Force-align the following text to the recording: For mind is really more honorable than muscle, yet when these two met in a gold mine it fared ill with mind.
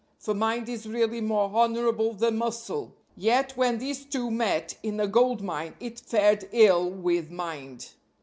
For 0.17 0.33
mind 0.33 0.67
is 0.67 0.87
really 0.89 1.21
more 1.21 1.51
honorable 1.53 2.13
than 2.15 2.39
muscle, 2.39 2.95
yet 3.15 3.55
when 3.55 3.77
these 3.77 4.03
two 4.03 4.31
met 4.31 4.75
in 4.81 4.99
a 4.99 5.05
gold 5.07 5.43
mine 5.43 5.75
it 5.79 5.99
fared 5.99 6.49
ill 6.51 6.89
with 6.89 7.29
mind. 7.29 7.89